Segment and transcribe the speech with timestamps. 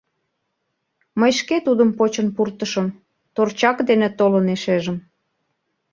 [1.19, 2.87] Мый шке тудым почын пуртышым,
[3.35, 4.97] торчак дене толын эшежым!